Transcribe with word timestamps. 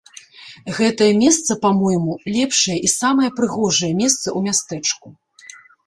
Гэтае 0.77 1.09
месца, 1.23 1.57
па-мойму, 1.67 2.17
лепшае 2.39 2.77
і 2.91 2.91
самае 2.97 3.29
прыгожае 3.39 3.93
месца 4.05 4.27
ў 4.27 4.39
мястэчку. 4.51 5.07